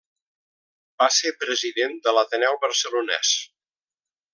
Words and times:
Va 1.03 1.09
ser 1.19 1.33
president 1.43 1.95
de 2.09 2.17
l'Ateneu 2.19 2.61
Barcelonès. 2.67 3.39